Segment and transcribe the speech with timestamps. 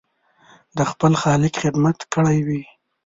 [0.77, 2.61] د خپل خالق خدمت کړی وي.